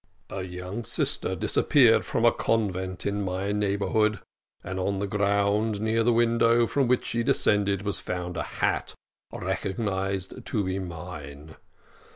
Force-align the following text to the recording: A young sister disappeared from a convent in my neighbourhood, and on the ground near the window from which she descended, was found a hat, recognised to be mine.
A 0.31 0.41
young 0.41 0.83
sister 0.83 1.35
disappeared 1.35 2.05
from 2.05 2.25
a 2.25 2.31
convent 2.31 3.05
in 3.05 3.21
my 3.21 3.51
neighbourhood, 3.51 4.19
and 4.63 4.79
on 4.79 4.97
the 4.97 5.05
ground 5.05 5.79
near 5.79 6.01
the 6.01 6.11
window 6.11 6.65
from 6.65 6.87
which 6.87 7.05
she 7.05 7.21
descended, 7.21 7.83
was 7.83 7.99
found 7.99 8.35
a 8.35 8.41
hat, 8.41 8.95
recognised 9.31 10.43
to 10.43 10.63
be 10.63 10.79
mine. 10.79 11.55